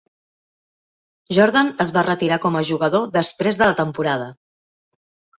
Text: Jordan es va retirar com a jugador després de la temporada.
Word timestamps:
Jordan 1.37 1.67
es 1.83 1.91
va 1.97 2.03
retirar 2.07 2.39
com 2.45 2.57
a 2.59 2.63
jugador 2.69 3.03
després 3.17 3.59
de 3.61 3.67
la 3.73 3.77
temporada. 3.81 4.31